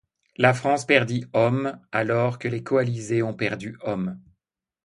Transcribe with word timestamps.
La 0.35 0.55
France 0.55 0.87
perdit 0.87 1.25
hommes, 1.33 1.79
alors 1.91 2.39
que 2.39 2.47
les 2.47 2.63
coalisés 2.63 3.21
ont 3.21 3.35
perdu 3.35 3.77
hommes. 3.81 4.19